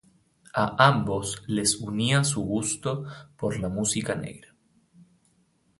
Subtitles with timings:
[0.55, 3.05] A ambos les unía su gusto
[3.37, 4.55] por la música negra.